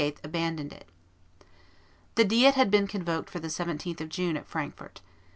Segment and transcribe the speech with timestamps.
[0.23, 0.89] abandoned it.
[2.15, 4.99] The diet had been convoked for the 17th of June at Frankfort.